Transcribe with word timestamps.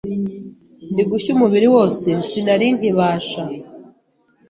ndi 0.91 1.03
gushya 1.09 1.29
umubiri 1.35 1.67
wose, 1.75 2.07
sinari 2.29 2.67
nkibasha 2.77 3.43